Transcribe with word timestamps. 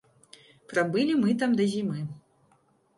Прабылі 0.71 1.13
мы 1.21 1.37
там 1.45 1.51
да 1.63 1.71
зімы. 1.77 1.99